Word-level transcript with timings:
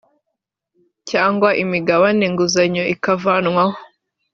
cyangwa 1.09 1.49
imigabane 1.63 2.25
nguzanyo 2.33 2.83
ikavanwaho 2.93 3.77